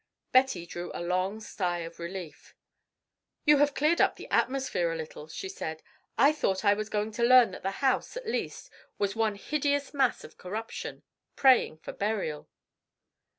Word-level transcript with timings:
Betty 0.31 0.65
drew 0.65 0.89
a 0.95 0.99
long 1.03 1.39
sigh 1.39 1.81
of 1.81 1.99
relief. 1.99 2.55
"You 3.45 3.57
have 3.57 3.75
cleared 3.75 4.01
up 4.01 4.15
the 4.15 4.27
atmosphere 4.31 4.91
a 4.91 4.95
little," 4.95 5.27
she 5.27 5.47
said. 5.47 5.83
"I 6.17 6.31
thought 6.33 6.65
I 6.65 6.73
was 6.73 6.89
going 6.89 7.11
to 7.11 7.23
learn 7.23 7.51
that 7.51 7.61
the 7.61 7.81
House, 7.85 8.17
at 8.17 8.27
least, 8.27 8.71
was 8.97 9.15
one 9.15 9.35
hideous 9.35 9.93
mass 9.93 10.23
of 10.23 10.39
corruption, 10.39 11.03
praying 11.35 11.77
for 11.77 11.93
burial." 11.93 12.49